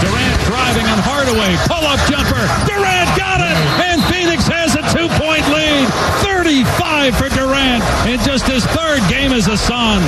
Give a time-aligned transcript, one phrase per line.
[0.00, 1.56] Durant driving on Hardaway.
[1.64, 2.44] Pull up jumper.
[2.68, 3.56] Durant got it.
[3.88, 5.88] And Phoenix has a two point lead.
[6.24, 10.02] 35 for Durant in just his third game as a Sun.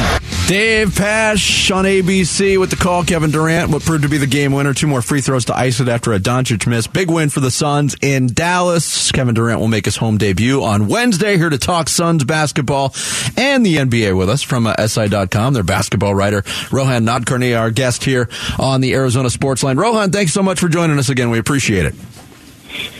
[0.48, 3.04] Dave Pasch on ABC with the call.
[3.04, 4.72] Kevin Durant, what proved to be the game winner.
[4.72, 6.86] Two more free throws to ice it after a Doncic miss.
[6.86, 9.12] Big win for the Suns in Dallas.
[9.12, 11.36] Kevin Durant will make his home debut on Wednesday.
[11.36, 12.94] Here to talk Suns basketball
[13.36, 15.52] and the NBA with us from uh, SI.com.
[15.52, 16.42] Their basketball writer,
[16.72, 19.76] Rohan Nadkarni, our guest here on the Arizona Sports Line.
[19.76, 21.28] Rohan, thanks so much for joining us again.
[21.28, 21.94] We appreciate it.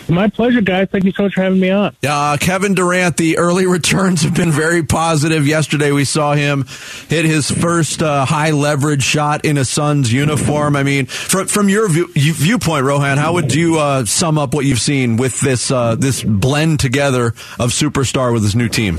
[0.07, 0.89] My pleasure, guys.
[0.91, 1.95] Thank you so much for having me on.
[2.05, 5.47] Uh, Kevin Durant, the early returns have been very positive.
[5.47, 6.65] Yesterday, we saw him
[7.07, 10.75] hit his first uh, high leverage shot in a Suns uniform.
[10.75, 14.65] I mean, from, from your view, viewpoint, Rohan, how would you uh, sum up what
[14.65, 17.27] you've seen with this uh, this blend together
[17.59, 18.97] of superstar with his new team?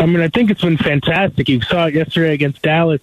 [0.00, 1.48] I mean, I think it's been fantastic.
[1.48, 3.00] You saw it yesterday against Dallas.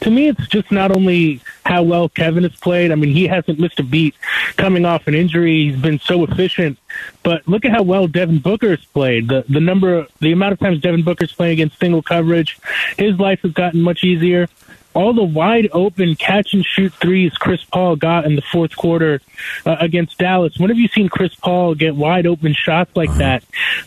[0.00, 2.90] To me, it's just not only how well Kevin has played.
[2.90, 4.14] I mean, he hasn't missed a beat
[4.56, 5.70] coming off an injury.
[5.70, 6.78] He's been so efficient.
[7.22, 9.28] But look at how well Devin Booker has played.
[9.28, 12.58] The the number, the amount of times Devin Booker's playing against single coverage,
[12.98, 14.48] his life has gotten much easier
[14.94, 19.20] all the wide open catch and shoot threes Chris Paul got in the fourth quarter
[19.66, 20.58] uh, against Dallas.
[20.58, 23.44] When have you seen Chris Paul get wide open shots like that?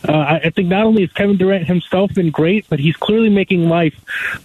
[0.08, 3.70] Uh, I think not only has Kevin Durant himself been great, but he's clearly making
[3.70, 3.96] life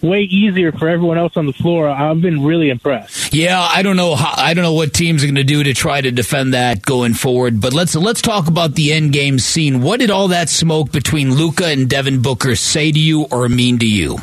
[0.01, 1.89] way easier for everyone else on the floor.
[1.89, 3.33] I've been really impressed.
[3.33, 5.73] Yeah, I don't know how, I don't know what teams are going to do to
[5.73, 7.59] try to defend that going forward.
[7.61, 9.81] But let's let's talk about the end game scene.
[9.81, 13.79] What did all that smoke between Luka and Devin Booker say to you or mean
[13.79, 14.17] to you?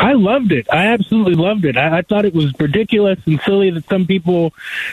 [0.00, 0.66] I loved it.
[0.72, 1.76] I absolutely loved it.
[1.76, 4.50] I, I thought it was ridiculous and silly that some people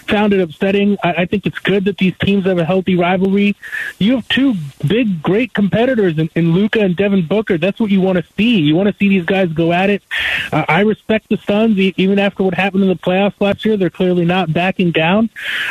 [0.08, 0.98] found it upsetting.
[1.04, 3.56] I, I think it's good that these teams have a healthy rivalry.
[4.00, 4.56] You have two
[4.88, 7.58] big, great competitors in, in Luka and Devin Booker.
[7.58, 8.60] That's what you want to see.
[8.60, 10.04] You want to see these guys go at it.
[10.52, 13.78] Uh, I respect the Suns, even after what happened in the playoffs last year.
[13.78, 15.30] They're clearly not backing down.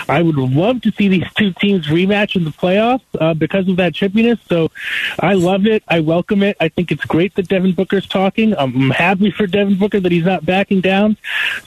[0.08, 3.76] I would love to see these two teams rematch in the playoffs uh, because of
[3.76, 4.38] that chippiness.
[4.48, 4.70] So
[5.20, 5.82] I love it.
[5.88, 6.56] I welcome it.
[6.60, 8.56] I think it's great that Devin Booker's talking.
[8.56, 11.16] I'm happy for Devin Booker that he's not backing down.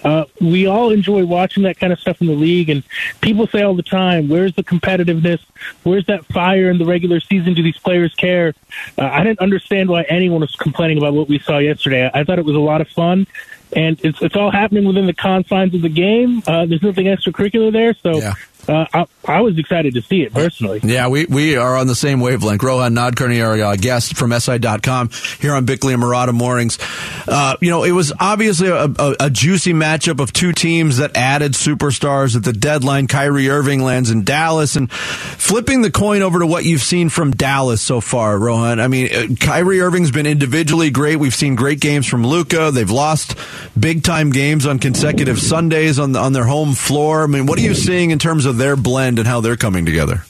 [0.03, 2.84] Uh, we all enjoy watching that kind of stuff in the league, and
[3.22, 5.40] people say all the time, "Where's the competitiveness?
[5.84, 7.53] Where's that fire in the regular season?
[7.53, 8.56] Do these players care?"
[8.97, 12.09] Uh, I didn't understand why anyone was complaining about what we saw yesterday.
[12.12, 13.28] I thought it was a lot of fun
[13.75, 16.44] and it's it's all happening within the confines of the game.
[16.46, 18.34] Uh, there's nothing extracurricular there, so yeah
[18.68, 20.79] uh, I, I, was excited to see it personally.
[20.84, 22.63] Yeah, we, we are on the same wavelength.
[22.63, 25.09] Rohan Nadkarni, our uh, guest from SI.com
[25.41, 26.79] here on Bickley and Marotta Mornings.
[27.28, 31.18] Uh, you know, it was obviously a, a, a, juicy matchup of two teams that
[31.18, 33.07] added superstars at the deadline.
[33.07, 37.31] Kyrie Irving lands in Dallas and flipping the coin over to what you've seen from
[37.31, 38.80] Dallas so far, Rohan.
[38.80, 41.18] I mean, uh, Kyrie Irving's been individually great.
[41.18, 42.72] We've seen great games from Luka.
[42.72, 43.35] They've lost
[43.78, 47.24] big time games on consecutive Sundays on, on their home floor.
[47.24, 49.58] I mean, what are you seeing in terms of of their blend and how they're
[49.58, 50.24] coming together?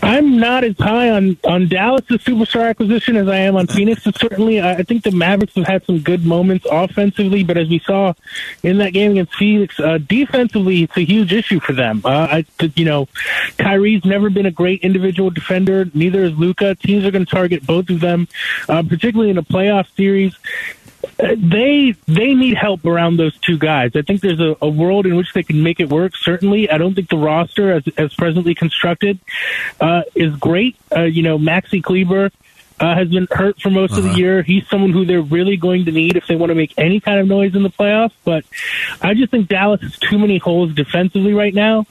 [0.00, 4.02] I'm not as high on on Dallas' superstar acquisition as I am on Phoenix.
[4.04, 8.14] Certainly, I think the Mavericks have had some good moments offensively, but as we saw
[8.62, 12.00] in that game against Phoenix, uh, defensively, it's a huge issue for them.
[12.04, 13.06] Uh, I, you know,
[13.58, 15.90] Kyrie's never been a great individual defender.
[15.92, 16.74] Neither is Luka.
[16.74, 18.28] Teams are going to target both of them,
[18.68, 20.34] uh, particularly in a playoff series
[21.18, 23.92] they they need help around those two guys.
[23.96, 26.16] I think there's a, a, world in which they can make it work.
[26.16, 29.18] Certainly, I don't think the roster, as, as presently constructed,
[29.80, 30.76] uh, is great.
[30.94, 32.30] Uh, you know, Maxi Kleber
[32.80, 33.98] uh, has been hurt for most uh-huh.
[33.98, 34.18] of the uh-huh.
[34.18, 34.42] year.
[34.42, 37.20] He's someone who they're really going to need if they want to make any kind
[37.20, 38.12] of noise in the playoffs.
[38.24, 38.44] But
[39.02, 41.86] I just think Dallas has too many holes defensively right now.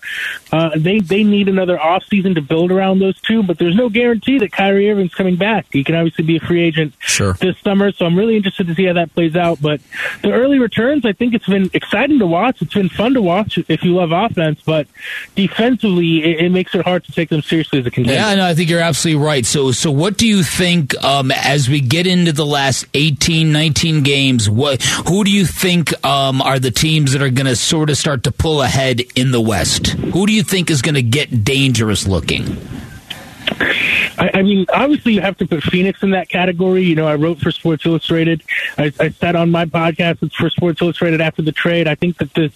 [0.52, 3.44] Uh, they they need another offseason to build around those two.
[3.44, 5.68] But there's no guarantee that Kyrie Irving's coming back.
[5.72, 7.34] He can obviously be a free agent sure.
[7.34, 7.92] this summer.
[7.92, 9.62] So I'm really interested to see how that plays out.
[9.62, 9.82] But
[10.22, 12.62] the early returns, I think it's been exciting to watch.
[12.62, 14.62] It's been fun to watch if you love offense.
[14.62, 14.88] But
[15.36, 18.20] defensively, it, it makes it hard to take them seriously as a contender.
[18.20, 19.46] Yeah, no, I think you're absolutely right.
[19.46, 20.77] So so what do you think?
[20.78, 25.46] Think um, as we get into the last 18, 19 games, what who do you
[25.46, 29.02] think um, are the teams that are going to sort of start to pull ahead
[29.16, 29.88] in the West?
[29.88, 32.58] Who do you think is going to get dangerous looking?
[34.18, 36.84] I, I mean, obviously, you have to put Phoenix in that category.
[36.84, 38.44] You know, I wrote for Sports Illustrated.
[38.78, 41.88] I, I said on my podcast for Sports Illustrated after the trade.
[41.88, 42.52] I think that the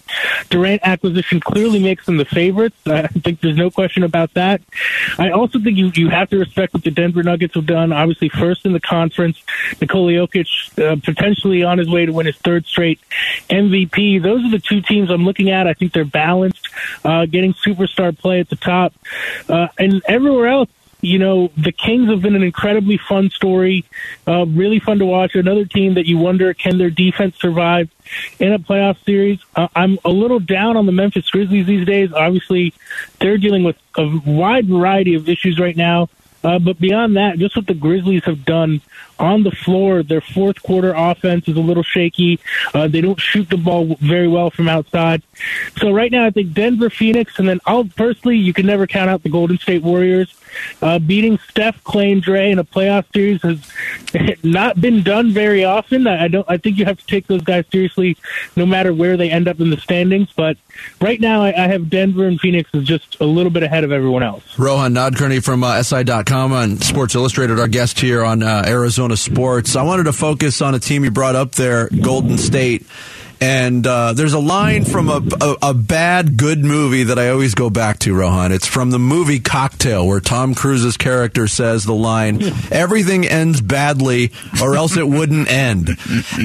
[0.50, 2.76] Durant acquisition clearly makes them the favorites.
[2.86, 4.60] I think there's no question about that.
[5.18, 7.92] I also think you, you have to respect what the Denver Nuggets have done.
[7.92, 9.42] Obviously, first in the conference,
[9.80, 13.00] Nikola Jokic uh, potentially on his way to win his third straight
[13.48, 14.22] MVP.
[14.22, 15.66] Those are the two teams I'm looking at.
[15.66, 16.68] I think they're balanced,
[17.04, 18.94] uh, getting superstar play at the top.
[19.48, 20.68] Uh, and everywhere else,
[21.02, 23.84] you know, the Kings have been an incredibly fun story,
[24.26, 25.34] uh, really fun to watch.
[25.34, 27.90] Another team that you wonder can their defense survive
[28.38, 29.40] in a playoff series.
[29.56, 32.12] Uh, I'm a little down on the Memphis Grizzlies these days.
[32.12, 32.72] Obviously,
[33.20, 36.08] they're dealing with a wide variety of issues right now.
[36.44, 38.80] Uh, but beyond that, just what the Grizzlies have done
[39.18, 42.40] on the floor, their fourth quarter offense is a little shaky.
[42.74, 45.22] Uh, they don't shoot the ball very well from outside.
[45.78, 49.08] So right now, I think Denver, Phoenix, and then I'll personally, you can never count
[49.08, 50.34] out the Golden State Warriors.
[50.80, 55.64] Uh, beating Steph, Clay, and Dre in a playoff series has not been done very
[55.64, 56.06] often.
[56.06, 56.46] I don't.
[56.48, 58.16] I think you have to take those guys seriously,
[58.56, 60.28] no matter where they end up in the standings.
[60.34, 60.56] But
[61.00, 63.92] right now, I, I have Denver and Phoenix is just a little bit ahead of
[63.92, 64.58] everyone else.
[64.58, 69.76] Rohan Nadkarni from uh, SI.com and Sports Illustrated, our guest here on uh, Arizona Sports.
[69.76, 72.86] I wanted to focus on a team you brought up there, Golden State.
[73.42, 77.56] And uh, there's a line from a, a, a, bad, good movie that I always
[77.56, 78.52] go back to, Rohan.
[78.52, 82.40] It's from the movie Cocktail, where Tom Cruise's character says the line,
[82.70, 84.30] everything ends badly
[84.62, 85.90] or else it wouldn't end.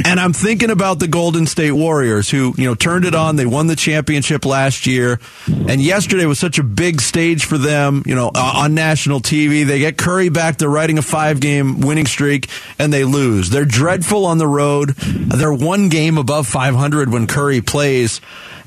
[0.06, 3.36] And I'm thinking about the Golden State Warriors who, you know, turned it on.
[3.36, 5.20] They won the championship last year.
[5.46, 9.68] And yesterday was such a big stage for them, you know, on national TV.
[9.68, 10.58] They get Curry back.
[10.58, 13.52] They're riding a five game winning streak and they lose.
[13.52, 14.96] They're dreadful on the road.
[14.96, 18.22] They're one game above 500 when Curry plays.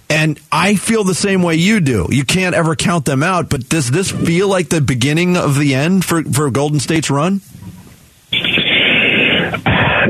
[0.08, 2.08] And I feel the same way you do.
[2.10, 5.74] You can't ever count them out, but does this feel like the beginning of the
[5.74, 7.40] end for, for Golden State's run?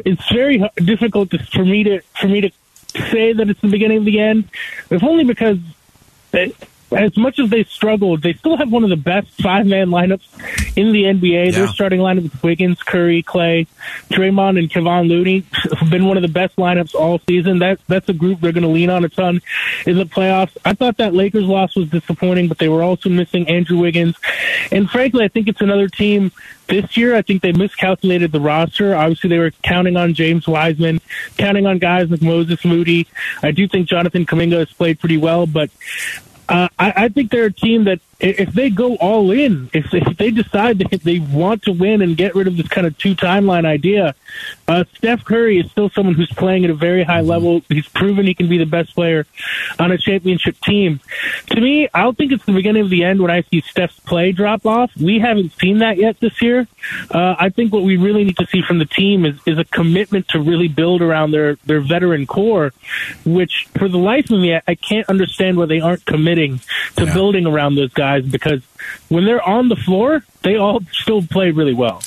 [0.06, 2.50] It's very difficult for me to for me to
[3.10, 4.48] say that it's the beginning of the end,
[4.88, 5.58] if only because
[6.32, 6.46] uh,
[6.92, 10.26] as much as they struggled, they still have one of the best five man lineups
[10.76, 11.46] in the NBA.
[11.46, 11.50] Yeah.
[11.50, 13.66] Their starting lineup with Wiggins, Curry, Clay,
[14.10, 15.44] Draymond, and Kevon Looney
[15.78, 17.60] have been one of the best lineups all season.
[17.60, 19.40] That that's a group they're going to lean on a ton
[19.86, 20.56] in the playoffs.
[20.64, 24.16] I thought that Lakers loss was disappointing, but they were also missing Andrew Wiggins,
[24.72, 26.32] and frankly, I think it's another team
[26.70, 28.94] this year, I think they miscalculated the roster.
[28.94, 31.00] Obviously, they were counting on James Wiseman,
[31.36, 33.08] counting on guys like Moses Moody.
[33.42, 35.70] I do think Jonathan Kuminga has played pretty well, but
[36.50, 40.00] uh, I, I think they're a team that if they go all in, if they,
[40.02, 42.96] if they decide that they want to win and get rid of this kind of
[42.98, 44.14] two timeline idea,
[44.68, 47.62] uh, Steph Curry is still someone who's playing at a very high level.
[47.68, 49.26] He's proven he can be the best player
[49.78, 51.00] on a championship team.
[51.46, 53.98] To me, I don't think it's the beginning of the end when I see Steph's
[54.00, 54.90] play drop off.
[54.96, 56.68] We haven't seen that yet this year.
[57.10, 59.64] Uh, I think what we really need to see from the team is, is a
[59.64, 62.72] commitment to really build around their, their veteran core,
[63.24, 66.60] which for the life of me, I, I can't understand why they aren't committing
[66.96, 67.14] to yeah.
[67.14, 68.62] building around those guys guys because
[69.08, 72.02] when they're on the floor, they all still play really well.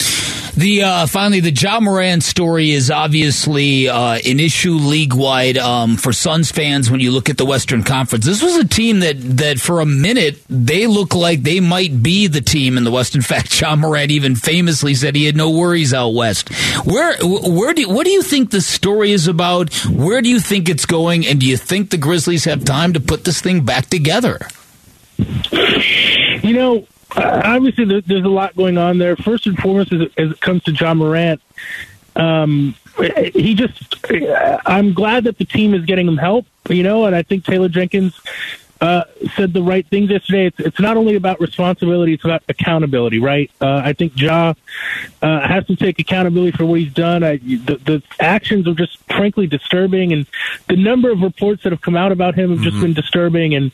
[0.56, 5.98] The uh, finally, the Ja Morant story is obviously uh, an issue league wide um,
[5.98, 6.92] for Suns fans.
[6.92, 9.86] When you look at the Western Conference, this was a team that that for a
[9.86, 13.16] minute they look like they might be the team in the West.
[13.16, 16.50] In fact, Ja Morant even famously said he had no worries out west.
[16.86, 19.74] Where where do what do you think the story is about?
[19.88, 21.26] Where do you think it's going?
[21.26, 24.38] And do you think the Grizzlies have time to put this thing back together?
[25.18, 29.16] You know, obviously there's a lot going on there.
[29.16, 31.42] First and foremost, as it, comes to Ja Morant,
[32.16, 32.76] um,
[33.34, 33.96] he just,
[34.66, 37.70] I'm glad that the team is getting him help, you know, and I think Taylor
[37.70, 38.20] Jenkins
[38.82, 39.04] uh,
[39.36, 40.48] said the right things yesterday.
[40.48, 43.50] It's, it's not only about responsibility; it's about accountability, right?
[43.62, 44.54] Uh, I think Ja
[45.22, 47.24] uh, has to take accountability for what he's done.
[47.24, 50.26] I, the, the actions are just frankly disturbing, and
[50.68, 52.86] the number of reports that have come out about him have just mm-hmm.
[52.86, 53.56] been disturbing.
[53.56, 53.72] And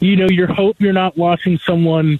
[0.00, 2.18] you know, you hope you're not watching someone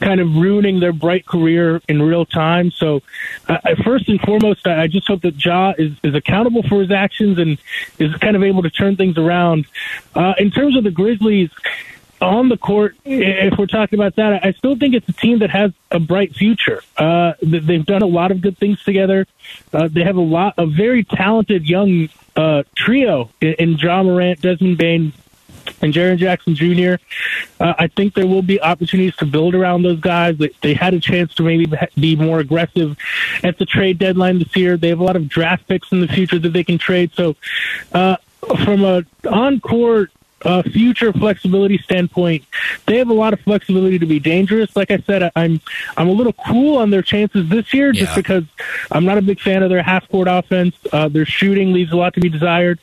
[0.00, 2.70] kind of ruining their bright career in real time.
[2.70, 3.02] So,
[3.48, 6.90] uh, first and foremost, I, I just hope that Ja is, is accountable for his
[6.90, 7.58] actions and
[7.98, 9.66] is kind of able to turn things around.
[10.14, 11.50] Uh, in terms of the Grizzlies
[12.20, 15.50] on the court, if we're talking about that, I still think it's a team that
[15.50, 16.82] has a bright future.
[16.96, 19.26] Uh, they've done a lot of good things together.
[19.72, 24.76] Uh, they have a lot, a very talented young uh, trio in, Ja Morant, Desmond
[24.78, 25.12] Bane,
[25.82, 27.02] and Jaren Jackson Jr.
[27.58, 30.36] Uh, I think there will be opportunities to build around those guys.
[30.36, 32.96] They, they had a chance to maybe be more aggressive
[33.42, 34.76] at the trade deadline this year.
[34.76, 37.12] They have a lot of draft picks in the future that they can trade.
[37.14, 37.36] So,
[37.92, 38.16] uh,
[38.64, 40.10] from a on court
[40.42, 42.44] uh, future flexibility standpoint,
[42.86, 44.74] they have a lot of flexibility to be dangerous.
[44.74, 45.60] Like I said, I'm
[45.96, 48.16] I'm a little cool on their chances this year, just yeah.
[48.16, 48.44] because
[48.90, 50.74] I'm not a big fan of their half court offense.
[50.92, 52.78] Uh, their shooting leaves a lot to be desired,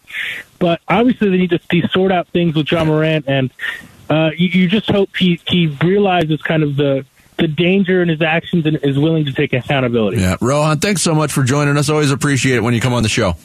[0.60, 3.52] but obviously they need to sort out things with Ja Morant, and
[4.10, 7.06] uh, you, you just hope he he realizes kind of the
[7.38, 10.18] the danger in his actions and is willing to take accountability.
[10.18, 11.90] Yeah, Rohan, thanks so much for joining us.
[11.90, 13.36] Always appreciate it when you come on the show.